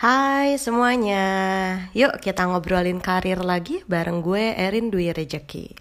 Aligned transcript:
Hai 0.00 0.56
semuanya, 0.56 1.28
yuk 1.92 2.24
kita 2.24 2.48
ngobrolin 2.48 3.04
karir 3.04 3.36
lagi 3.44 3.84
bareng 3.84 4.24
gue 4.24 4.56
Erin 4.56 4.88
Dwi 4.88 5.12
Rejeki. 5.12 5.76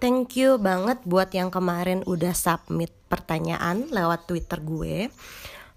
Thank 0.00 0.40
you 0.40 0.56
banget 0.56 1.04
buat 1.04 1.28
yang 1.36 1.52
kemarin 1.52 2.00
udah 2.08 2.32
submit 2.32 2.96
pertanyaan 3.12 3.84
lewat 3.92 4.24
Twitter 4.24 4.64
gue. 4.64 5.12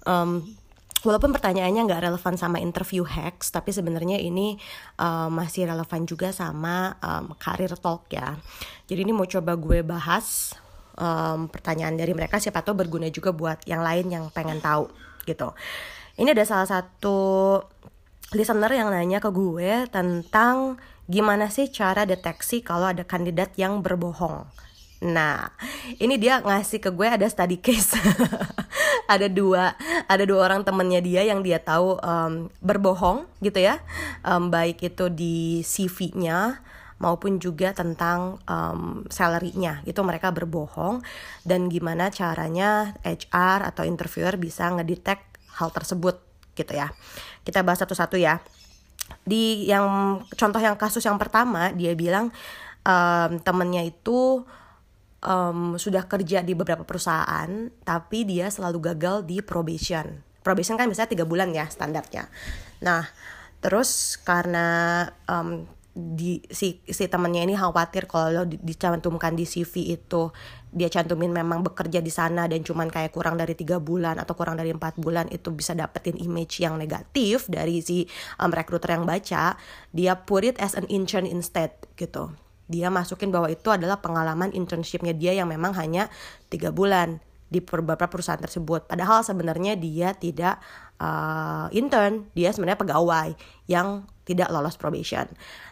Um, 0.07 0.55
walaupun 1.03 1.35
pertanyaannya 1.35 1.83
nggak 1.83 2.03
relevan 2.07 2.39
sama 2.39 2.63
interview 2.63 3.03
hacks, 3.03 3.51
tapi 3.51 3.75
sebenarnya 3.75 4.23
ini 4.23 4.55
um, 4.95 5.35
masih 5.35 5.67
relevan 5.67 6.07
juga 6.07 6.31
sama 6.31 6.95
um, 7.03 7.35
karir 7.35 7.75
talk 7.75 8.07
ya. 8.07 8.39
Jadi 8.87 9.03
ini 9.03 9.11
mau 9.11 9.27
coba 9.27 9.51
gue 9.59 9.83
bahas 9.83 10.55
um, 10.97 11.47
pertanyaan 11.47 11.95
dari 11.95 12.11
mereka, 12.11 12.41
siapa 12.41 12.65
tahu 12.65 12.83
berguna 12.83 13.07
juga 13.13 13.31
buat 13.31 13.63
yang 13.69 13.85
lain 13.85 14.11
yang 14.11 14.25
pengen 14.33 14.59
tahu 14.59 14.89
gitu. 15.23 15.53
Ini 16.17 16.33
ada 16.33 16.43
salah 16.43 16.67
satu 16.67 17.17
listener 18.33 18.73
yang 18.73 18.91
nanya 18.91 19.21
ke 19.23 19.29
gue 19.31 19.87
tentang 19.87 20.75
gimana 21.07 21.47
sih 21.47 21.71
cara 21.71 22.03
deteksi 22.03 22.59
kalau 22.59 22.91
ada 22.91 23.07
kandidat 23.07 23.55
yang 23.55 23.79
berbohong. 23.79 24.43
Nah, 24.97 25.53
ini 26.01 26.17
dia 26.17 26.41
ngasih 26.41 26.81
ke 26.81 26.89
gue 26.89 27.05
ada 27.05 27.29
study 27.29 27.61
case. 27.61 27.93
ada 29.13 29.31
dua, 29.31 29.77
ada 30.09 30.23
dua 30.27 30.51
orang 30.51 30.67
temennya 30.67 30.99
dia 30.99 31.21
yang 31.23 31.39
dia 31.39 31.63
tahu 31.63 31.95
um, 32.03 32.51
berbohong 32.59 33.23
gitu 33.39 33.63
ya, 33.63 33.79
um, 34.27 34.51
baik 34.51 34.83
itu 34.83 35.07
di 35.07 35.63
CV-nya 35.63 36.59
maupun 36.97 37.37
juga 37.37 37.73
tentang 37.73 38.41
um, 38.49 39.05
salary-nya. 39.09 39.85
Itu 39.85 40.01
mereka 40.01 40.33
berbohong 40.33 41.05
dan 41.45 41.69
gimana 41.69 42.09
caranya 42.09 42.97
HR 43.05 43.69
atau 43.69 43.85
interviewer 43.85 44.37
bisa 44.37 44.69
ngedetect 44.73 45.37
hal 45.57 45.69
tersebut 45.73 46.17
gitu 46.57 46.73
ya. 46.73 46.89
Kita 47.45 47.61
bahas 47.61 47.81
satu-satu 47.85 48.17
ya. 48.17 48.41
Di 49.23 49.69
yang 49.69 50.19
contoh 50.35 50.59
yang 50.59 50.75
kasus 50.75 51.05
yang 51.05 51.15
pertama 51.15 51.71
dia 51.71 51.95
bilang 51.95 52.33
um, 52.83 53.31
temennya 53.39 53.87
itu 53.87 54.43
um, 55.23 55.79
sudah 55.79 56.03
kerja 56.09 56.43
di 56.43 56.57
beberapa 56.57 56.83
perusahaan 56.83 57.47
tapi 57.85 58.27
dia 58.27 58.51
selalu 58.51 58.93
gagal 58.93 59.23
di 59.23 59.39
probation. 59.39 60.25
Probation 60.43 60.75
kan 60.75 60.89
biasanya 60.89 61.11
tiga 61.11 61.25
bulan 61.27 61.53
ya 61.53 61.69
standarnya. 61.69 62.27
Nah 62.83 63.05
terus 63.57 64.21
karena 64.21 65.07
um, 65.25 65.65
di 65.97 66.45
si 66.53 66.77
si 66.85 67.09
temennya 67.09 67.41
ini 67.41 67.57
khawatir 67.57 68.05
kalau 68.05 68.45
dicantumkan 68.45 69.33
di 69.33 69.49
CV 69.49 69.97
itu. 69.97 70.29
Dia 70.69 70.93
cantumin 70.93 71.33
memang 71.33 71.65
bekerja 71.65 72.05
di 72.05 72.13
sana 72.13 72.45
dan 72.45 72.61
cuman 72.61 72.93
kayak 72.93 73.09
kurang 73.09 73.33
dari 73.33 73.57
tiga 73.57 73.81
bulan 73.81 74.21
atau 74.21 74.37
kurang 74.37 74.61
dari 74.61 74.69
empat 74.69 75.01
bulan 75.01 75.25
itu 75.33 75.49
bisa 75.49 75.73
dapetin 75.73 76.21
image 76.21 76.61
yang 76.61 76.77
negatif 76.77 77.49
dari 77.49 77.81
si 77.81 78.05
um, 78.37 78.53
recruiter 78.53 78.93
yang 78.93 79.09
baca. 79.09 79.57
Dia 79.89 80.13
put 80.21 80.45
it 80.45 80.61
as 80.61 80.77
an 80.77 80.85
intern 80.93 81.25
instead 81.25 81.73
gitu. 81.97 82.29
Dia 82.69 82.93
masukin 82.93 83.33
bahwa 83.33 83.49
itu 83.49 83.73
adalah 83.73 83.97
pengalaman 83.97 84.53
internshipnya 84.53 85.17
dia 85.17 85.33
yang 85.33 85.49
memang 85.49 85.73
hanya 85.73 86.13
tiga 86.53 86.69
bulan 86.69 87.23
di 87.47 87.63
beberapa 87.63 88.05
perusahaan 88.11 88.37
tersebut. 88.37 88.91
Padahal 88.91 89.23
sebenarnya 89.23 89.79
dia 89.79 90.11
tidak 90.13 90.59
uh, 90.99 91.71
intern, 91.71 92.27
dia 92.35 92.51
sebenarnya 92.51 92.77
pegawai 92.77 93.33
yang 93.71 94.03
tidak 94.27 94.51
lolos 94.51 94.75
probation. 94.75 95.23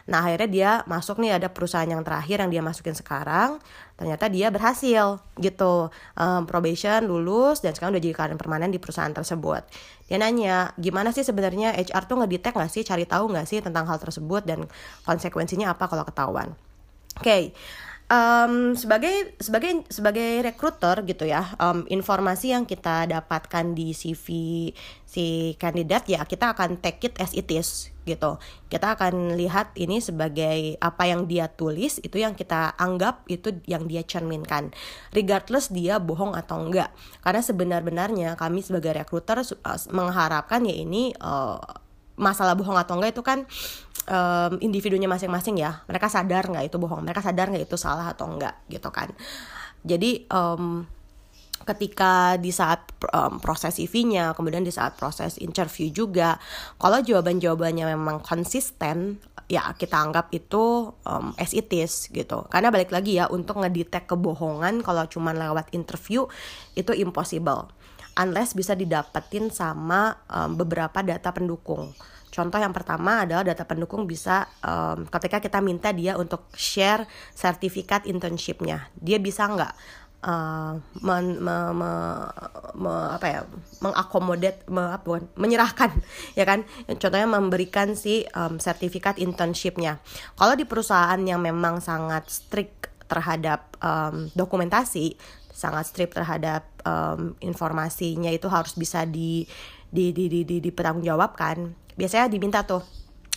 Nah 0.08 0.24
akhirnya 0.24 0.48
dia 0.48 0.70
masuk 0.88 1.20
nih 1.20 1.36
ada 1.36 1.52
perusahaan 1.52 1.84
yang 1.84 2.00
terakhir 2.00 2.40
yang 2.40 2.48
dia 2.48 2.62
masukin 2.64 2.96
sekarang, 2.96 3.60
ternyata 4.00 4.32
dia 4.32 4.48
berhasil 4.48 5.20
gitu 5.36 5.92
um, 6.16 6.42
probation 6.48 7.04
lulus 7.04 7.60
dan 7.60 7.76
sekarang 7.76 7.92
udah 7.92 8.02
jadi 8.02 8.16
karyawan 8.16 8.40
permanen 8.40 8.72
di 8.72 8.80
perusahaan 8.80 9.12
tersebut. 9.12 9.60
Dia 10.08 10.16
nanya 10.16 10.72
gimana 10.80 11.12
sih 11.12 11.20
sebenarnya 11.20 11.76
HR 11.76 12.08
tuh 12.08 12.16
ngedetect 12.24 12.56
nggak 12.56 12.72
sih, 12.72 12.80
cari 12.80 13.04
tahu 13.04 13.28
nggak 13.28 13.44
sih 13.44 13.60
tentang 13.60 13.84
hal 13.84 14.00
tersebut 14.00 14.48
dan 14.48 14.64
konsekuensinya 15.04 15.76
apa 15.76 15.84
kalau 15.84 16.08
ketahuan. 16.08 16.56
Oke, 17.20 17.28
okay 17.28 17.42
um, 18.10 18.74
sebagai 18.78 19.34
sebagai 19.42 19.86
sebagai 19.90 20.42
rekruter 20.42 21.02
gitu 21.06 21.26
ya 21.26 21.54
um, 21.58 21.86
informasi 21.90 22.54
yang 22.54 22.64
kita 22.66 23.06
dapatkan 23.10 23.74
di 23.74 23.90
CV 23.94 24.26
si 25.06 25.54
kandidat 25.58 26.06
ya 26.10 26.22
kita 26.26 26.54
akan 26.54 26.78
take 26.78 27.10
it 27.10 27.14
as 27.18 27.34
it 27.34 27.48
is 27.50 27.90
gitu. 28.06 28.38
Kita 28.70 28.94
akan 28.94 29.34
lihat 29.34 29.74
ini 29.74 29.98
sebagai 29.98 30.78
apa 30.78 31.10
yang 31.10 31.26
dia 31.26 31.50
tulis 31.50 31.98
itu 32.00 32.22
yang 32.22 32.38
kita 32.38 32.78
anggap 32.78 33.26
itu 33.26 33.58
yang 33.66 33.90
dia 33.90 34.06
cerminkan. 34.06 34.70
Regardless 35.10 35.74
dia 35.74 35.98
bohong 35.98 36.38
atau 36.38 36.62
enggak. 36.62 36.94
Karena 37.26 37.42
sebenar-benarnya 37.42 38.38
kami 38.38 38.62
sebagai 38.62 38.94
rekruter 38.94 39.42
uh, 39.42 39.78
mengharapkan 39.90 40.62
ya 40.62 40.76
ini 40.78 41.10
uh, 41.18 41.58
masalah 42.16 42.56
bohong 42.56 42.76
atau 42.76 42.96
enggak 42.96 43.12
itu 43.12 43.22
kan 43.22 43.44
um, 44.08 44.52
individunya 44.64 45.06
masing-masing 45.06 45.60
ya. 45.60 45.84
Mereka 45.86 46.08
sadar 46.08 46.48
nggak 46.48 46.72
itu 46.72 46.76
bohong? 46.80 47.04
Mereka 47.04 47.20
sadar 47.22 47.52
nggak 47.52 47.68
itu 47.68 47.76
salah 47.76 48.12
atau 48.12 48.26
enggak? 48.26 48.56
Gitu 48.66 48.88
kan. 48.88 49.12
Jadi 49.86 50.26
um, 50.32 50.82
ketika 51.66 52.38
di 52.38 52.54
saat 52.54 52.94
um, 53.10 53.42
proses 53.42 53.74
CV-nya, 53.76 54.32
kemudian 54.38 54.62
di 54.62 54.70
saat 54.70 54.94
proses 54.94 55.36
interview 55.42 55.90
juga, 55.90 56.38
kalau 56.78 57.02
jawaban-jawabannya 57.02 57.90
memang 57.96 58.22
konsisten, 58.22 59.18
ya 59.46 59.74
kita 59.78 59.98
anggap 59.98 60.30
itu 60.34 60.94
um, 61.06 61.34
as 61.38 61.54
it 61.54 61.70
is 61.74 62.10
gitu. 62.10 62.46
Karena 62.50 62.70
balik 62.70 62.94
lagi 62.94 63.18
ya 63.18 63.30
untuk 63.30 63.62
ngedetect 63.62 64.10
kebohongan 64.10 64.82
kalau 64.82 65.06
cuma 65.10 65.34
lewat 65.34 65.70
interview 65.74 66.26
itu 66.78 66.92
impossible, 66.94 67.70
unless 68.16 68.56
bisa 68.56 68.72
didapetin 68.72 69.52
sama 69.52 70.16
um, 70.26 70.56
beberapa 70.56 71.04
data 71.04 71.30
pendukung. 71.30 71.92
Contoh 72.32 72.60
yang 72.60 72.74
pertama 72.76 73.24
adalah 73.24 73.46
data 73.46 73.64
pendukung 73.64 74.04
bisa 74.04 74.44
um, 74.60 75.08
ketika 75.08 75.40
kita 75.40 75.58
minta 75.64 75.88
dia 75.94 76.20
untuk 76.20 76.52
share 76.52 77.08
sertifikat 77.32 78.04
internshipnya, 78.04 78.92
dia 79.00 79.16
bisa 79.16 79.48
nggak 79.48 79.72
uh, 80.26 80.76
men, 81.00 81.40
me, 81.40 81.56
me, 81.72 81.92
me, 82.76 82.94
apa 83.16 83.26
ya 83.26 83.40
me, 83.80 84.82
apa, 84.92 85.24
menyerahkan 85.38 85.96
ya 86.38 86.44
kan? 86.44 86.66
Contohnya 86.98 87.28
memberikan 87.30 87.94
si 87.96 88.26
um, 88.36 88.58
sertifikat 88.60 89.16
internshipnya. 89.16 90.02
Kalau 90.36 90.52
di 90.58 90.68
perusahaan 90.68 91.20
yang 91.22 91.40
memang 91.40 91.80
sangat 91.80 92.28
strict 92.28 92.92
terhadap 93.06 93.78
um, 93.78 94.28
dokumentasi 94.34 95.14
sangat 95.56 95.88
strict 95.88 96.12
terhadap 96.12 96.68
um, 96.84 97.32
informasinya 97.40 98.28
itu 98.28 98.44
harus 98.52 98.76
bisa 98.76 99.08
di 99.08 99.48
di 99.88 100.12
di 100.12 100.28
di, 100.28 100.44
di 100.44 100.56
dipertanggungjawabkan. 100.60 101.72
Biasanya 101.96 102.28
diminta 102.28 102.60
tuh 102.68 102.84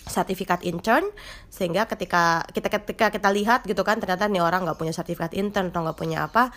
sertifikat 0.03 0.67
intern 0.67 1.07
sehingga 1.47 1.87
ketika 1.87 2.43
kita 2.51 2.67
ketika 2.67 3.07
kita 3.13 3.29
lihat 3.31 3.63
gitu 3.63 3.79
kan 3.87 4.03
ternyata 4.03 4.27
nih 4.27 4.43
orang 4.43 4.67
nggak 4.67 4.75
punya 4.75 4.91
sertifikat 4.91 5.31
intern 5.37 5.71
atau 5.71 5.85
nggak 5.85 5.99
punya 6.01 6.25
apa 6.25 6.49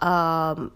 um, 0.00 0.72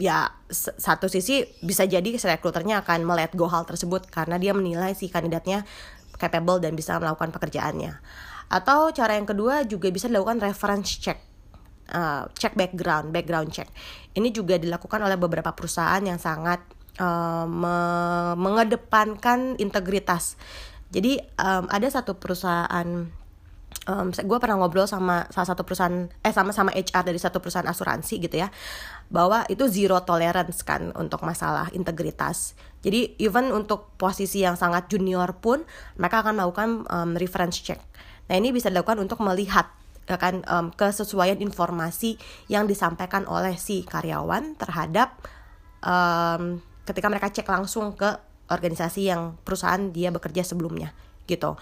ya 0.00 0.32
satu 0.56 1.06
sisi 1.12 1.44
bisa 1.60 1.84
jadi 1.84 2.16
rekruternya 2.16 2.80
akan 2.80 3.04
melihat 3.04 3.36
go 3.36 3.46
hal 3.46 3.68
tersebut 3.68 4.08
karena 4.08 4.40
dia 4.40 4.56
menilai 4.56 4.96
si 4.96 5.12
kandidatnya 5.12 5.68
capable 6.16 6.58
dan 6.58 6.72
bisa 6.74 6.96
melakukan 6.96 7.30
pekerjaannya. 7.32 8.00
Atau 8.50 8.90
cara 8.96 9.14
yang 9.14 9.28
kedua 9.28 9.62
juga 9.68 9.92
bisa 9.92 10.08
dilakukan 10.10 10.42
reference 10.42 10.98
check 10.98 11.29
uh, 11.90 12.30
cek 12.32 12.56
background 12.56 13.10
background 13.10 13.50
check. 13.50 13.68
Ini 14.14 14.30
juga 14.30 14.56
dilakukan 14.56 15.02
oleh 15.02 15.18
beberapa 15.18 15.52
perusahaan 15.54 16.00
yang 16.02 16.18
sangat 16.18 16.62
uh, 16.98 17.46
me 17.46 17.76
mengedepankan 18.38 19.58
integritas. 19.58 20.34
Jadi 20.90 21.22
um, 21.38 21.70
ada 21.70 21.86
satu 21.86 22.18
perusahaan 22.18 23.06
um, 23.86 24.08
gue 24.10 24.38
pernah 24.42 24.58
ngobrol 24.58 24.90
sama 24.90 25.26
salah 25.30 25.48
satu 25.54 25.62
perusahaan 25.62 26.10
eh 26.20 26.34
sama 26.34 26.50
sama 26.50 26.74
HR 26.74 27.06
dari 27.06 27.20
satu 27.22 27.38
perusahaan 27.38 27.66
asuransi 27.66 28.14
gitu 28.18 28.36
ya 28.42 28.50
bahwa 29.10 29.46
itu 29.46 29.66
zero 29.70 30.02
tolerance 30.02 30.62
kan 30.62 30.94
untuk 30.94 31.22
masalah 31.26 31.70
integritas. 31.74 32.54
Jadi 32.80 33.18
even 33.20 33.50
untuk 33.50 33.92
posisi 34.00 34.42
yang 34.42 34.54
sangat 34.54 34.88
junior 34.88 35.36
pun 35.36 35.66
mereka 35.98 36.26
akan 36.26 36.34
melakukan 36.38 36.68
um, 36.88 37.10
reference 37.18 37.58
check. 37.60 37.80
Nah 38.30 38.38
ini 38.38 38.54
bisa 38.54 38.70
dilakukan 38.70 39.02
untuk 39.02 39.18
melihat 39.22 39.66
ya 40.10 40.18
kan 40.18 40.42
um, 40.50 40.74
kesesuaian 40.74 41.38
informasi 41.38 42.18
yang 42.50 42.66
disampaikan 42.66 43.22
oleh 43.30 43.54
si 43.54 43.86
karyawan 43.86 44.58
terhadap 44.58 45.14
um, 45.86 46.58
ketika 46.82 47.06
mereka 47.06 47.30
cek 47.30 47.46
langsung 47.46 47.94
ke 47.94 48.10
organisasi 48.50 49.06
yang 49.06 49.38
perusahaan 49.46 49.94
dia 49.94 50.10
bekerja 50.10 50.42
sebelumnya 50.42 50.90
gitu. 51.30 51.54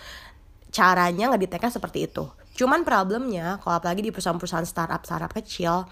Caranya 0.73 1.29
ngedeteknya 1.33 1.69
seperti 1.69 2.09
itu. 2.09 2.25
Cuman 2.57 2.83
problemnya 2.83 3.61
kalau 3.61 3.77
apalagi 3.79 4.01
di 4.01 4.11
perusahaan-perusahaan 4.11 4.65
startup 4.65 5.05
startup 5.05 5.31
kecil 5.37 5.85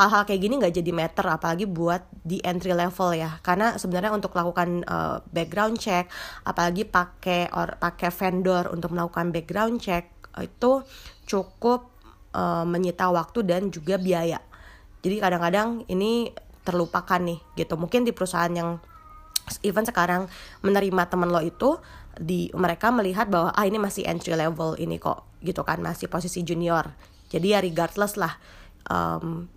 hal-hal 0.00 0.22
kayak 0.24 0.40
gini 0.40 0.54
nggak 0.56 0.74
jadi 0.80 0.92
meter 0.96 1.26
apalagi 1.28 1.68
buat 1.68 2.00
di 2.24 2.40
entry 2.40 2.72
level 2.72 3.12
ya. 3.12 3.36
Karena 3.44 3.76
sebenarnya 3.76 4.16
untuk 4.16 4.32
melakukan 4.32 4.88
uh, 4.88 5.20
background 5.28 5.76
check 5.76 6.08
apalagi 6.48 6.88
pakai 6.88 7.52
or 7.52 7.76
pakai 7.76 8.08
vendor 8.08 8.72
untuk 8.72 8.96
melakukan 8.96 9.28
background 9.28 9.76
check 9.84 10.19
itu 10.38 10.86
cukup 11.26 11.90
uh, 12.34 12.62
menyita 12.62 13.10
waktu 13.10 13.42
dan 13.42 13.74
juga 13.74 13.98
biaya. 13.98 14.38
Jadi 15.00 15.16
kadang-kadang 15.18 15.88
ini 15.90 16.30
terlupakan 16.62 17.18
nih 17.18 17.40
gitu. 17.56 17.74
Mungkin 17.74 18.06
di 18.06 18.12
perusahaan 18.14 18.52
yang 18.52 18.78
even 19.66 19.82
sekarang 19.82 20.30
menerima 20.62 21.02
temen 21.10 21.32
lo 21.32 21.42
itu 21.42 21.80
di 22.20 22.52
mereka 22.52 22.92
melihat 22.94 23.26
bahwa 23.26 23.50
ah 23.56 23.64
ini 23.64 23.80
masih 23.80 24.04
entry 24.06 24.36
level 24.36 24.76
ini 24.76 25.00
kok 25.00 25.26
gitu 25.42 25.64
kan. 25.64 25.80
Masih 25.80 26.06
posisi 26.06 26.44
junior. 26.44 26.86
Jadi 27.30 27.54
ya 27.54 27.58
regardless 27.62 28.18
lah 28.20 28.36
um, 28.90 29.48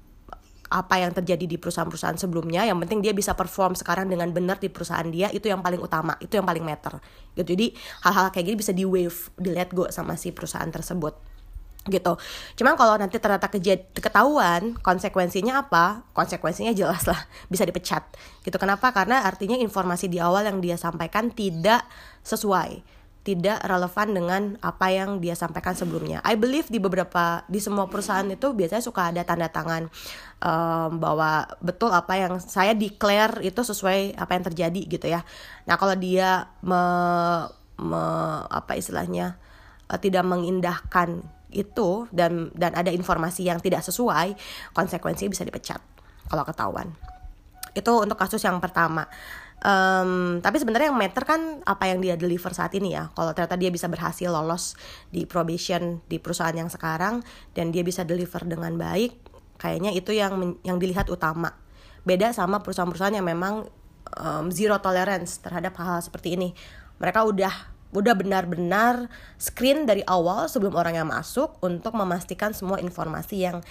apa 0.73 0.97
yang 0.97 1.13
terjadi 1.13 1.45
di 1.45 1.61
perusahaan-perusahaan 1.61 2.17
sebelumnya 2.17 2.65
yang 2.65 2.81
penting 2.81 3.05
dia 3.05 3.13
bisa 3.13 3.37
perform 3.37 3.77
sekarang 3.77 4.09
dengan 4.09 4.33
benar 4.33 4.57
di 4.57 4.73
perusahaan 4.73 5.05
dia 5.05 5.29
itu 5.29 5.45
yang 5.45 5.61
paling 5.61 5.77
utama 5.77 6.17
itu 6.17 6.33
yang 6.33 6.49
paling 6.49 6.65
matter 6.65 6.97
gitu 7.37 7.53
jadi 7.53 7.69
hal-hal 8.01 8.33
kayak 8.33 8.45
gini 8.49 8.57
bisa 8.57 8.73
di 8.73 8.81
wave 8.81 9.29
di 9.37 9.53
let 9.53 9.69
go 9.69 9.85
sama 9.93 10.17
si 10.17 10.33
perusahaan 10.33 10.69
tersebut 10.73 11.33
gitu. 11.91 12.15
Cuman 12.55 12.79
kalau 12.79 12.95
nanti 12.95 13.19
ternyata 13.19 13.51
ketahuan 13.91 14.79
konsekuensinya 14.79 15.67
apa? 15.67 16.07
Konsekuensinya 16.15 16.71
jelas 16.71 17.03
lah 17.03 17.27
bisa 17.51 17.67
dipecat. 17.67 18.07
Gitu. 18.43 18.55
Kenapa? 18.55 18.95
Karena 18.95 19.27
artinya 19.27 19.59
informasi 19.59 20.07
di 20.07 20.23
awal 20.23 20.47
yang 20.47 20.63
dia 20.63 20.79
sampaikan 20.79 21.27
tidak 21.27 21.83
sesuai, 22.23 22.79
tidak 23.23 23.63
relevan 23.63 24.07
dengan 24.11 24.41
apa 24.59 24.91
yang 24.91 25.23
dia 25.23 25.31
sampaikan 25.31 25.71
sebelumnya. 25.71 26.19
I 26.27 26.35
believe 26.35 26.67
di 26.67 26.75
beberapa 26.75 27.47
di 27.47 27.63
semua 27.63 27.87
perusahaan 27.87 28.27
itu 28.27 28.51
biasanya 28.51 28.83
suka 28.83 29.15
ada 29.15 29.23
tanda 29.23 29.47
tangan 29.47 29.87
um, 30.43 30.99
bahwa 30.99 31.47
betul 31.63 31.95
apa 31.95 32.19
yang 32.19 32.33
saya 32.43 32.75
declare 32.75 33.39
itu 33.39 33.63
sesuai 33.63 34.19
apa 34.19 34.31
yang 34.35 34.43
terjadi 34.51 34.81
gitu 34.91 35.07
ya. 35.07 35.23
Nah, 35.63 35.79
kalau 35.79 35.95
dia 35.95 36.51
me, 36.59 36.83
me 37.79 38.03
apa 38.51 38.75
istilahnya 38.75 39.39
uh, 39.87 39.95
tidak 39.95 40.27
mengindahkan 40.27 41.23
itu 41.55 42.11
dan 42.11 42.51
dan 42.59 42.75
ada 42.75 42.91
informasi 42.91 43.47
yang 43.47 43.63
tidak 43.63 43.87
sesuai, 43.87 44.35
konsekuensinya 44.75 45.31
bisa 45.31 45.47
dipecat 45.47 45.79
kalau 46.27 46.43
ketahuan. 46.43 46.91
Itu 47.71 48.03
untuk 48.03 48.19
kasus 48.19 48.43
yang 48.43 48.59
pertama. 48.59 49.07
Um, 49.63 50.43
tapi 50.43 50.59
sebenarnya 50.59 50.91
yang 50.91 50.99
matter 50.99 51.23
kan 51.23 51.63
apa 51.63 51.87
yang 51.87 52.03
dia 52.03 52.19
deliver 52.19 52.51
saat 52.51 52.75
ini 52.75 52.99
ya. 52.99 53.15
Kalau 53.15 53.31
ternyata 53.31 53.55
dia 53.55 53.71
bisa 53.71 53.87
berhasil 53.87 54.27
lolos 54.27 54.75
di 55.07 55.23
probation 55.23 56.03
di 56.11 56.19
perusahaan 56.19 56.51
yang 56.51 56.67
sekarang 56.67 57.23
dan 57.55 57.71
dia 57.71 57.79
bisa 57.79 58.03
deliver 58.03 58.43
dengan 58.43 58.75
baik, 58.75 59.15
kayaknya 59.55 59.95
itu 59.95 60.11
yang 60.11 60.59
yang 60.67 60.83
dilihat 60.83 61.07
utama. 61.07 61.55
Beda 62.03 62.35
sama 62.35 62.59
perusahaan-perusahaan 62.59 63.15
yang 63.15 63.23
memang 63.23 63.63
um, 64.19 64.51
zero 64.51 64.83
tolerance 64.83 65.39
terhadap 65.39 65.79
hal-hal 65.79 66.03
seperti 66.03 66.35
ini. 66.35 66.51
Mereka 66.99 67.23
udah 67.23 67.71
udah 67.95 68.19
benar-benar 68.19 69.07
screen 69.39 69.87
dari 69.87 70.03
awal 70.03 70.51
sebelum 70.51 70.75
orang 70.75 70.99
yang 70.99 71.07
masuk 71.07 71.55
untuk 71.63 71.95
memastikan 71.95 72.51
semua 72.51 72.83
informasi 72.83 73.47
yang 73.47 73.63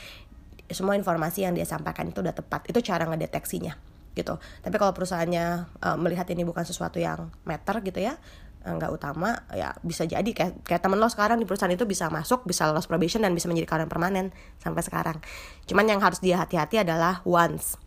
semua 0.72 0.96
informasi 0.96 1.44
yang 1.44 1.52
dia 1.52 1.68
sampaikan 1.68 2.08
itu 2.08 2.24
udah 2.24 2.32
tepat 2.32 2.64
itu 2.70 2.80
cara 2.80 3.04
ngedeteksinya 3.04 3.91
gitu. 4.12 4.36
Tapi 4.38 4.76
kalau 4.76 4.92
perusahaannya 4.92 5.44
uh, 5.80 5.96
melihat 6.00 6.28
ini 6.32 6.44
bukan 6.44 6.64
sesuatu 6.64 7.00
yang 7.00 7.32
meter 7.48 7.80
gitu 7.80 8.00
ya 8.00 8.16
eh, 8.62 8.72
nggak 8.72 8.92
utama 8.92 9.44
ya 9.52 9.72
bisa 9.80 10.04
jadi. 10.04 10.30
Kayak 10.30 10.62
kayak 10.64 10.80
temen 10.84 11.00
lo 11.00 11.08
sekarang 11.08 11.40
di 11.40 11.46
perusahaan 11.48 11.72
itu 11.72 11.84
bisa 11.88 12.12
masuk 12.12 12.44
bisa 12.44 12.68
lolos 12.68 12.86
probation 12.86 13.24
dan 13.24 13.32
bisa 13.32 13.48
menjadi 13.48 13.68
karyawan 13.68 13.90
permanen 13.90 14.26
sampai 14.60 14.82
sekarang. 14.84 15.18
Cuman 15.64 15.84
yang 15.88 16.00
harus 16.00 16.20
dia 16.20 16.38
hati-hati 16.40 16.84
adalah 16.84 17.24
once 17.24 17.80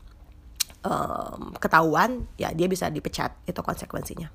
um, 0.85 1.51
ketahuan 1.57 2.29
ya 2.37 2.53
dia 2.53 2.69
bisa 2.69 2.87
dipecat 2.93 3.33
itu 3.49 3.59
konsekuensinya. 3.59 4.29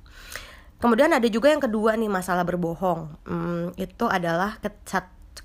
Kemudian 0.81 1.13
ada 1.13 1.29
juga 1.29 1.53
yang 1.53 1.61
kedua 1.61 1.93
nih 1.95 2.09
masalah 2.09 2.43
berbohong. 2.43 3.01
Hmm, 3.29 3.67
itu 3.77 4.09
adalah 4.09 4.57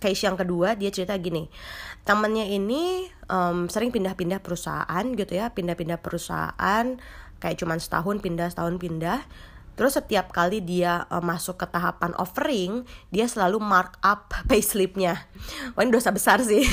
case 0.05 0.29
yang 0.29 0.37
kedua 0.37 0.77
dia 0.77 0.93
cerita 0.93 1.17
gini, 1.17 1.49
temennya 2.05 2.45
ini 2.45 3.09
um, 3.25 3.65
sering 3.65 3.89
pindah-pindah 3.89 4.45
perusahaan 4.45 5.05
gitu 5.17 5.33
ya, 5.33 5.49
pindah-pindah 5.49 5.97
perusahaan 5.97 6.85
kayak 7.41 7.57
cuman 7.57 7.81
setahun 7.81 8.21
pindah 8.21 8.53
setahun 8.53 8.77
pindah. 8.77 9.25
Terus 9.75 9.99
setiap 9.99 10.31
kali 10.31 10.63
dia 10.63 11.03
uh, 11.11 11.19
masuk 11.19 11.59
ke 11.59 11.67
tahapan 11.67 12.15
offering, 12.15 12.87
dia 13.11 13.27
selalu 13.27 13.59
mark 13.59 13.99
up 14.05 14.31
payslipnya. 14.49 15.25
Wah 15.73 15.81
ini 15.83 15.91
dosa 15.91 16.13
besar 16.13 16.39
sih. 16.45 16.63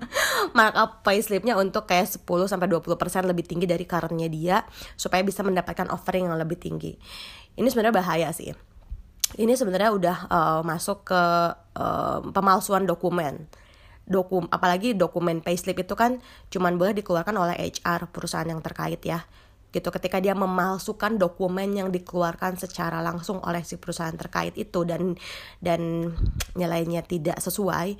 mark 0.58 0.74
up 0.76 0.90
payslipnya 1.06 1.56
untuk 1.56 1.88
kayak 1.88 2.10
10 2.10 2.26
sampai 2.50 2.68
20% 2.68 2.98
lebih 3.24 3.46
tinggi 3.46 3.64
dari 3.64 3.88
currentnya 3.88 4.28
dia 4.28 4.56
supaya 4.98 5.24
bisa 5.24 5.40
mendapatkan 5.40 5.88
offering 5.88 6.28
yang 6.28 6.36
lebih 6.36 6.58
tinggi 6.60 6.98
ini 7.56 7.68
sebenarnya 7.68 7.94
bahaya 7.94 8.28
sih 8.32 8.52
ini 9.40 9.56
sebenarnya 9.56 9.90
udah 9.92 10.16
uh, 10.28 10.60
masuk 10.64 11.08
ke 11.08 11.22
uh, 11.78 12.20
pemalsuan 12.32 12.84
dokumen. 12.84 13.48
Dokum 14.02 14.50
apalagi 14.50 14.92
dokumen 14.98 15.40
payslip 15.40 15.78
itu 15.78 15.94
kan 15.94 16.18
cuman 16.50 16.76
boleh 16.76 16.92
dikeluarkan 16.92 17.32
oleh 17.38 17.56
HR 17.56 18.10
perusahaan 18.12 18.48
yang 18.48 18.60
terkait 18.60 19.00
ya. 19.00 19.24
Gitu 19.72 19.88
ketika 19.88 20.20
dia 20.20 20.36
memalsukan 20.36 21.16
dokumen 21.16 21.72
yang 21.72 21.88
dikeluarkan 21.88 22.60
secara 22.60 23.00
langsung 23.00 23.40
oleh 23.40 23.64
si 23.64 23.80
perusahaan 23.80 24.12
terkait 24.12 24.52
itu 24.58 24.84
dan 24.84 25.16
dan 25.64 26.12
nilainya 26.52 27.00
tidak 27.00 27.40
sesuai 27.40 27.96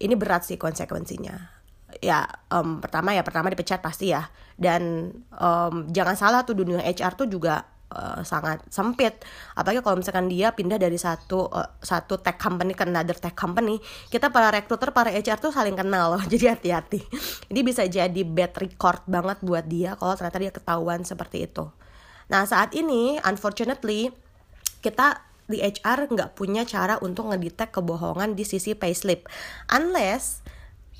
ini 0.00 0.14
berat 0.16 0.48
sih 0.48 0.56
konsekuensinya. 0.56 1.60
Ya 2.00 2.24
um, 2.48 2.80
pertama 2.80 3.12
ya 3.12 3.20
pertama 3.20 3.52
dipecat 3.52 3.84
pasti 3.84 4.08
ya. 4.14 4.24
Dan 4.56 5.12
um, 5.36 5.90
jangan 5.92 6.16
salah 6.16 6.48
tuh 6.48 6.56
dunia 6.56 6.80
HR 6.80 7.12
tuh 7.18 7.28
juga 7.28 7.71
uh, 7.92 8.20
sangat 8.24 8.64
sempit. 8.72 9.20
Apalagi 9.52 9.84
kalau 9.84 10.00
misalkan 10.00 10.26
dia 10.32 10.56
pindah 10.56 10.80
dari 10.80 10.96
satu 10.96 11.52
uh, 11.52 11.76
satu 11.78 12.18
tech 12.18 12.40
company 12.40 12.72
ke 12.72 12.88
another 12.88 13.14
tech 13.14 13.36
company 13.36 13.76
kita 14.08 14.32
para 14.32 14.48
recruiter 14.48 14.90
para 14.96 15.12
HR 15.12 15.38
tuh 15.38 15.52
saling 15.52 15.76
kenal 15.76 16.16
loh. 16.16 16.22
Jadi 16.32 16.48
hati-hati. 16.48 17.00
Ini 17.52 17.60
bisa 17.60 17.84
jadi 17.84 18.24
bad 18.24 18.56
record 18.56 19.04
banget 19.04 19.44
buat 19.44 19.68
dia 19.68 19.94
kalau 20.00 20.16
ternyata 20.16 20.38
dia 20.40 20.52
ketahuan 20.52 21.04
seperti 21.04 21.44
itu. 21.44 21.68
Nah 22.32 22.48
saat 22.48 22.72
ini 22.72 23.20
unfortunately 23.20 24.08
kita 24.80 25.20
di 25.46 25.60
HR 25.60 26.08
nggak 26.08 26.30
punya 26.32 26.64
cara 26.64 26.96
untuk 27.04 27.28
ngedetect 27.28 27.76
kebohongan 27.76 28.32
di 28.32 28.48
sisi 28.48 28.72
payslip. 28.72 29.28
Unless 29.68 30.40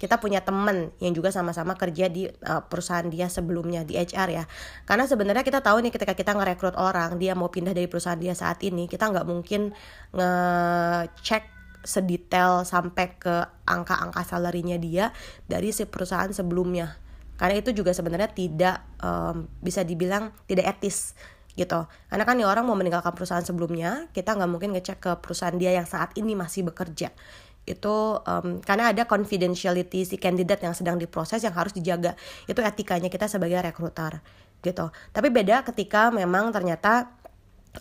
kita 0.02 0.19
punya 0.19 0.43
temen 0.43 0.90
yang 0.99 1.14
juga 1.14 1.31
sama-sama 1.31 1.78
kerja 1.78 2.10
di 2.10 2.26
uh, 2.26 2.66
perusahaan 2.66 3.06
dia 3.06 3.31
sebelumnya 3.31 3.87
di 3.87 3.94
HR 3.94 4.28
ya. 4.34 4.44
Karena 4.82 5.06
sebenarnya 5.06 5.46
kita 5.46 5.62
tahu 5.62 5.78
nih 5.78 5.94
ketika 5.94 6.19
kita 6.19 6.34
ngerekrut 6.34 6.75
orang 6.75 7.22
dia 7.22 7.38
mau 7.38 7.54
pindah 7.54 7.70
dari 7.70 7.87
perusahaan 7.87 8.19
dia 8.19 8.34
saat 8.34 8.58
ini 8.66 8.90
kita 8.90 9.14
nggak 9.14 9.22
mungkin 9.22 9.70
ngecek 10.10 11.46
sedetail 11.87 12.66
sampai 12.66 13.14
ke 13.14 13.46
angka-angka 13.62 14.26
salarinya 14.26 14.75
dia 14.75 15.14
dari 15.46 15.70
si 15.70 15.87
perusahaan 15.87 16.34
sebelumnya. 16.34 16.98
Karena 17.38 17.62
itu 17.62 17.70
juga 17.70 17.94
sebenarnya 17.94 18.34
tidak 18.34 18.82
um, 18.98 19.46
bisa 19.62 19.86
dibilang 19.86 20.34
tidak 20.50 20.79
etis 20.79 21.15
gitu. 21.55 21.86
Karena 22.10 22.27
kan 22.27 22.34
nih 22.34 22.48
orang 22.50 22.67
mau 22.67 22.74
meninggalkan 22.74 23.15
perusahaan 23.15 23.46
sebelumnya 23.46 24.10
kita 24.10 24.34
nggak 24.34 24.50
mungkin 24.50 24.74
ngecek 24.74 24.98
ke 24.98 25.12
perusahaan 25.22 25.55
dia 25.55 25.70
yang 25.79 25.86
saat 25.86 26.10
ini 26.19 26.34
masih 26.34 26.67
bekerja 26.67 27.15
itu 27.62 27.96
um, 28.19 28.58
karena 28.58 28.90
ada 28.90 29.06
confidentiality 29.06 30.02
si 30.02 30.19
kandidat 30.19 30.58
yang 30.66 30.74
sedang 30.74 30.98
diproses 30.98 31.38
yang 31.46 31.54
harus 31.54 31.70
dijaga 31.70 32.19
itu 32.50 32.58
etikanya 32.58 33.06
kita 33.06 33.31
sebagai 33.31 33.62
rekruter 33.62 34.19
gitu 34.66 34.90
tapi 35.14 35.31
beda 35.31 35.62
ketika 35.62 36.10
memang 36.10 36.50
ternyata 36.50 37.14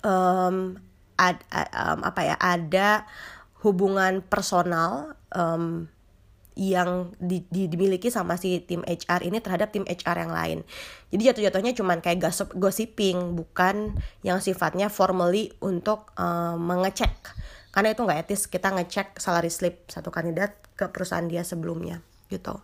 um, 0.06 0.78
ad, 1.18 1.42
um, 1.74 2.00
apa 2.06 2.22
ya 2.22 2.36
ada 2.38 3.10
hubungan 3.66 4.22
personal 4.26 5.18
um, 5.34 5.90
yang 6.58 7.16
di, 7.18 7.48
di, 7.48 7.72
dimiliki 7.72 8.12
sama 8.12 8.36
si 8.36 8.60
tim 8.68 8.84
HR 8.84 9.24
ini 9.24 9.40
terhadap 9.40 9.72
tim 9.72 9.88
HR 9.88 10.28
yang 10.28 10.34
lain. 10.36 10.60
Jadi 11.10 11.22
jatuh-jatuhnya 11.32 11.72
cuman 11.80 12.04
kayak 12.04 12.28
gossip, 12.28 12.52
gossiping, 12.60 13.40
bukan 13.40 13.96
yang 14.22 14.44
sifatnya 14.44 14.92
formally 14.92 15.56
untuk 15.64 16.12
um, 16.20 16.60
mengecek 16.60 17.16
karena 17.72 17.96
itu 17.96 18.04
nggak 18.04 18.20
etis 18.28 18.48
kita 18.52 18.72
ngecek 18.72 19.18
salary 19.20 19.52
slip 19.52 19.88
satu 19.88 20.12
kandidat 20.12 20.60
ke 20.76 20.92
perusahaan 20.92 21.26
dia 21.26 21.44
sebelumnya 21.44 22.04
gitu. 22.32 22.56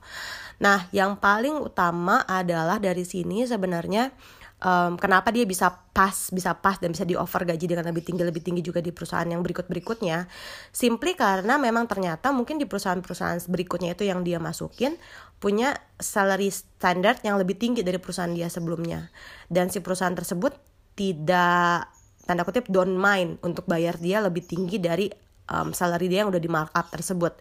Nah, 0.63 0.87
yang 0.95 1.19
paling 1.19 1.59
utama 1.59 2.23
adalah 2.23 2.79
dari 2.79 3.03
sini 3.03 3.43
sebenarnya 3.43 4.15
um, 4.63 4.95
kenapa 4.95 5.29
dia 5.29 5.43
bisa 5.43 5.69
pas, 5.69 6.31
bisa 6.31 6.55
pas 6.57 6.79
dan 6.79 6.93
bisa 6.95 7.03
di 7.03 7.13
offer 7.13 7.43
gaji 7.43 7.65
dengan 7.67 7.85
lebih 7.89 8.05
tinggi 8.05 8.23
lebih 8.23 8.41
tinggi 8.41 8.61
juga 8.63 8.79
di 8.79 8.95
perusahaan 8.95 9.27
yang 9.27 9.43
berikut 9.43 9.67
berikutnya. 9.69 10.25
Simply 10.71 11.13
karena 11.13 11.59
memang 11.59 11.85
ternyata 11.85 12.31
mungkin 12.33 12.57
di 12.57 12.65
perusahaan-perusahaan 12.65 13.43
berikutnya 13.49 13.93
itu 13.93 14.07
yang 14.07 14.23
dia 14.23 14.39
masukin 14.39 14.95
punya 15.37 15.77
salary 15.99 16.49
standard 16.49 17.21
yang 17.21 17.37
lebih 17.37 17.59
tinggi 17.59 17.85
dari 17.85 18.01
perusahaan 18.01 18.31
dia 18.31 18.49
sebelumnya. 18.49 19.11
Dan 19.51 19.69
si 19.69 19.83
perusahaan 19.83 20.15
tersebut 20.15 20.57
tidak 20.97 21.96
tanda 22.27 22.43
kutip 22.43 22.67
don't 22.67 22.99
mind 22.99 23.39
untuk 23.41 23.63
bayar 23.65 23.95
dia 23.95 24.19
lebih 24.19 24.43
tinggi 24.43 24.77
dari 24.77 25.07
um, 25.47 25.71
salary 25.71 26.11
dia 26.11 26.27
yang 26.27 26.29
udah 26.29 26.41
di 26.43 26.51
markup 26.51 26.91
tersebut. 26.91 27.39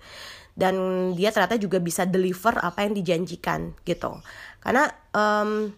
Dan 0.57 1.13
dia 1.13 1.29
ternyata 1.35 1.61
juga 1.61 1.77
bisa 1.83 2.09
deliver 2.09 2.57
apa 2.57 2.87
yang 2.89 2.97
dijanjikan 2.97 3.77
gitu. 3.85 4.17
Karena 4.63 4.89
um, 5.13 5.69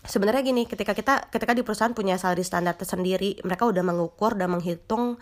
sebenarnya 0.00 0.40
gini 0.44 0.64
ketika 0.64 0.96
kita 0.96 1.28
ketika 1.28 1.52
di 1.52 1.60
perusahaan 1.60 1.92
punya 1.92 2.16
salary 2.16 2.44
standar 2.44 2.76
tersendiri 2.76 3.40
mereka 3.44 3.68
udah 3.68 3.84
mengukur 3.84 4.36
dan 4.36 4.52
menghitung 4.52 5.20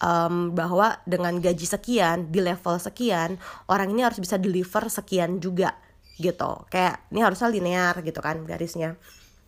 um, 0.00 0.34
bahwa 0.52 1.00
dengan 1.08 1.36
gaji 1.40 1.64
sekian 1.64 2.28
di 2.28 2.44
level 2.44 2.76
sekian 2.76 3.40
orang 3.72 3.88
ini 3.92 4.04
harus 4.04 4.20
bisa 4.20 4.36
deliver 4.36 4.88
sekian 4.88 5.40
juga 5.40 5.72
gitu. 6.20 6.68
Kayak 6.68 7.08
ini 7.08 7.20
harusnya 7.24 7.48
linear 7.48 7.94
gitu 8.04 8.20
kan 8.20 8.44
garisnya 8.44 9.00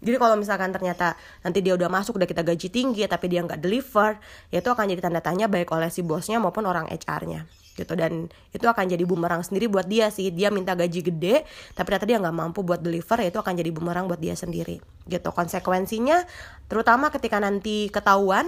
jadi 0.04 0.20
kalau 0.20 0.37
misalkan 0.37 0.68
ternyata 0.68 1.16
nanti 1.40 1.64
dia 1.64 1.73
udah 1.73 1.88
masuk 1.88 2.20
udah 2.20 2.28
kita 2.28 2.44
gaji 2.44 2.68
tinggi 2.68 3.08
tapi 3.08 3.32
dia 3.32 3.40
nggak 3.40 3.56
deliver, 3.56 4.20
ya 4.52 4.61
itu 4.61 4.68
akan 4.68 4.84
jadi 4.84 5.00
tanda 5.00 5.25
tanya 5.25 5.49
baik 5.49 5.73
oleh 5.73 5.88
si 5.88 6.04
bosnya 6.04 6.37
maupun 6.37 6.68
orang 6.68 6.84
HR-nya 6.92 7.49
gitu. 7.75 7.96
Dan 7.96 8.28
itu 8.52 8.66
akan 8.68 8.84
jadi 8.84 9.02
bumerang 9.08 9.40
sendiri 9.40 9.66
buat 9.66 9.88
dia 9.88 10.12
sih. 10.12 10.28
Dia 10.28 10.52
minta 10.52 10.76
gaji 10.76 11.00
gede 11.00 11.49
tapi 11.73 11.87
ternyata 11.88 12.06
dia 12.06 12.18
nggak 12.20 12.37
mampu 12.37 12.61
buat 12.61 12.84
deliver 12.84 13.16
ya 13.25 13.32
itu 13.32 13.40
akan 13.40 13.56
jadi 13.56 13.70
bumerang 13.73 14.04
buat 14.04 14.20
dia 14.20 14.37
sendiri 14.37 14.84
gitu. 15.08 15.28
Konsekuensinya 15.32 16.28
terutama 16.68 17.08
ketika 17.08 17.40
nanti 17.40 17.88
ketahuan 17.88 18.44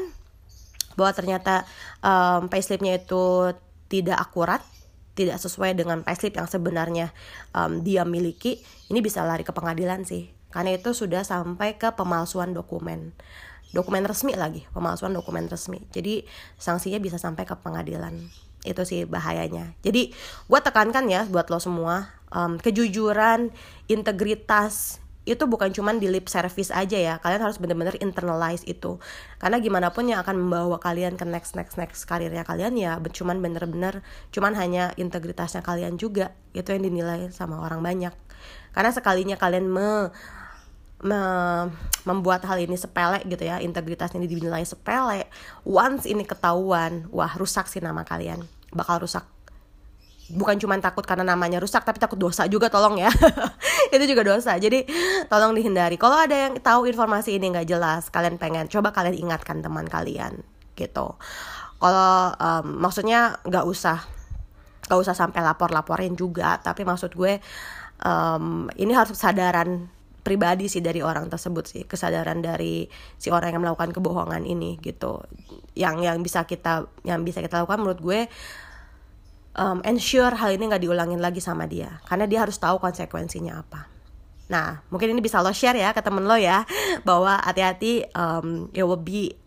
bahwa 0.97 1.13
ternyata 1.17 1.65
um, 2.05 2.53
payslipnya 2.53 3.01
itu 3.01 3.57
tidak 3.89 4.21
akurat 4.21 4.61
tidak 5.17 5.41
sesuai 5.41 5.73
dengan 5.73 6.05
payslip 6.05 6.37
yang 6.37 6.45
sebenarnya 6.45 7.17
um, 7.57 7.81
dia 7.81 8.05
miliki 8.05 8.61
ini 8.93 9.01
bisa 9.01 9.25
lari 9.25 9.41
ke 9.45 9.53
pengadilan 9.53 10.05
sih 10.05 10.36
karena 10.57 10.81
itu 10.81 10.97
sudah 10.97 11.21
sampai 11.21 11.77
ke 11.77 11.93
pemalsuan 11.93 12.57
dokumen. 12.57 13.13
Dokumen 13.77 14.09
resmi 14.09 14.33
lagi 14.33 14.65
pemalsuan 14.73 15.13
dokumen 15.13 15.53
resmi. 15.53 15.85
Jadi 15.93 16.25
sanksinya 16.57 16.97
bisa 16.97 17.21
sampai 17.21 17.45
ke 17.45 17.53
pengadilan. 17.61 18.17
Itu 18.65 18.89
sih 18.89 19.05
bahayanya. 19.05 19.77
Jadi 19.85 20.17
gue 20.49 20.61
tekankan 20.65 21.13
ya 21.13 21.29
buat 21.29 21.53
lo 21.53 21.61
semua 21.61 22.09
um, 22.33 22.57
kejujuran 22.57 23.53
integritas 23.85 25.05
itu 25.29 25.43
bukan 25.45 25.75
cuma 25.77 25.93
di 25.93 26.09
lip 26.09 26.25
service 26.25 26.73
aja 26.73 26.97
ya. 26.97 27.15
Kalian 27.21 27.43
harus 27.45 27.61
bener-bener 27.61 28.01
internalize 28.01 28.65
itu. 28.65 28.97
Karena 29.37 29.61
gimana 29.61 29.93
pun 29.93 30.09
yang 30.09 30.25
akan 30.25 30.41
membawa 30.41 30.81
kalian 30.81 31.21
ke 31.21 31.29
next 31.29 31.53
next 31.53 31.77
next 31.77 32.09
karirnya 32.09 32.49
kalian 32.49 32.79
ya 32.81 32.97
cuman 32.97 33.45
bener-bener 33.45 34.01
cuman 34.33 34.57
hanya 34.57 34.97
integritasnya 34.97 35.61
kalian 35.61 36.01
juga. 36.01 36.33
Itu 36.57 36.73
yang 36.73 36.89
dinilai 36.89 37.29
sama 37.29 37.61
orang 37.61 37.85
banyak. 37.85 38.17
Karena 38.73 38.95
sekalinya 38.95 39.37
kalian 39.37 39.69
me 39.69 40.15
me 41.05 41.21
membuat 42.07 42.47
hal 42.49 42.57
ini 42.57 42.79
sepele 42.79 43.21
gitu 43.27 43.43
ya 43.45 43.61
integritas 43.61 44.15
ini 44.17 44.25
dinilai 44.31 44.63
sepele 44.65 45.27
once 45.67 46.07
ini 46.09 46.23
ketahuan 46.25 47.05
wah 47.13 47.33
rusak 47.37 47.69
sih 47.69 47.83
nama 47.83 48.07
kalian. 48.07 48.41
Bakal 48.73 49.05
rusak. 49.05 49.27
Bukan 50.27 50.59
cuma 50.59 50.75
takut 50.83 51.07
karena 51.07 51.23
namanya 51.23 51.63
rusak 51.63 51.87
tapi 51.87 52.03
takut 52.03 52.19
dosa 52.19 52.49
juga 52.51 52.67
tolong 52.73 52.99
ya. 52.99 53.11
Itu 53.95 54.05
juga 54.09 54.27
dosa. 54.27 54.59
Jadi 54.59 54.83
tolong 55.31 55.55
dihindari. 55.55 55.95
Kalau 56.01 56.19
ada 56.19 56.35
yang 56.35 56.59
tahu 56.59 56.91
informasi 56.91 57.39
ini 57.39 57.53
nggak 57.55 57.69
jelas 57.69 58.11
kalian 58.11 58.41
pengen 58.41 58.67
coba 58.67 58.91
kalian 58.91 59.15
ingatkan 59.19 59.63
teman 59.63 59.87
kalian 59.87 60.43
gitu. 60.75 61.15
Kalau 61.77 62.33
um, 62.41 62.67
maksudnya 62.81 63.39
nggak 63.45 63.65
usah 63.69 64.03
nggak 64.87 65.01
usah 65.03 65.15
sampai 65.19 65.43
lapor 65.43 65.75
laporin 65.75 66.15
juga 66.15 66.63
tapi 66.63 66.87
maksud 66.87 67.11
gue 67.19 67.43
um, 68.07 68.71
ini 68.79 68.95
harus 68.95 69.19
kesadaran 69.19 69.91
pribadi 70.27 70.67
sih 70.67 70.83
dari 70.83 70.99
orang 70.99 71.31
tersebut 71.31 71.65
sih 71.71 71.83
kesadaran 71.87 72.43
dari 72.43 72.91
si 73.15 73.31
orang 73.31 73.55
yang 73.55 73.63
melakukan 73.63 73.95
kebohongan 73.95 74.43
ini 74.43 74.83
gitu. 74.83 75.23
Yang 75.79 75.97
yang 76.03 76.19
bisa 76.27 76.43
kita 76.43 76.91
yang 77.07 77.23
bisa 77.23 77.39
kita 77.39 77.63
lakukan 77.63 77.87
menurut 77.87 78.01
gue 78.03 78.21
um, 79.55 79.79
ensure 79.87 80.35
hal 80.35 80.51
ini 80.51 80.67
nggak 80.67 80.83
diulangin 80.83 81.23
lagi 81.23 81.39
sama 81.39 81.71
dia. 81.71 82.03
Karena 82.11 82.27
dia 82.27 82.43
harus 82.43 82.59
tahu 82.59 82.83
konsekuensinya 82.83 83.63
apa. 83.63 83.87
Nah 84.51 84.83
mungkin 84.91 85.15
ini 85.15 85.23
bisa 85.23 85.39
lo 85.39 85.55
share 85.55 85.79
ya 85.79 85.95
ke 85.95 86.03
temen 86.03 86.27
lo 86.27 86.35
ya 86.35 86.67
bahwa 87.09 87.39
hati-hati 87.39 88.11
um, 88.19 88.67
it 88.75 88.83
will 88.83 88.99
be 88.99 89.39